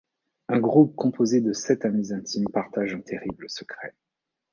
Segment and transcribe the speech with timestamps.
[0.49, 3.95] Un groupe composé de sept amis intimes partage un terrible secret.